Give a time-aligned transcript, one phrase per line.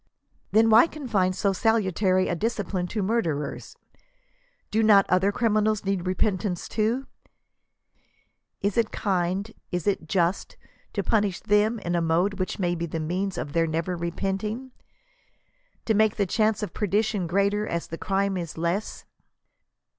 [0.51, 3.75] 19 Then why confine so salutary a discipline to murderers?
[4.71, 7.05] Do not j^ther criminals need repentance too?
[8.61, 10.57] Is it kind— is it just—
[10.95, 14.71] ^to punish them in a mode which may be the means of their never repenting?—
[15.85, 19.05] to make the chance of perdition greater as the crime is less